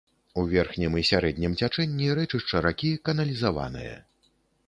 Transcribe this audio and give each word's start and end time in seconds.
У 0.43 0.43
верхнім 0.53 0.95
і 1.01 1.03
сярэднім 1.09 1.57
цячэнні 1.59 2.07
рэчышча 2.19 2.63
ракі 2.67 2.91
каналізаванае. 3.09 3.95